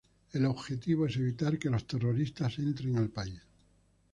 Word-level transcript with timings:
El 0.33 0.45
objetivo 0.47 1.05
es 1.05 1.15
evitar 1.17 1.59
que 1.59 1.69
los 1.69 1.85
terroristas 1.85 2.57
entren 2.57 2.97
al 2.97 3.09
país. 3.09 3.39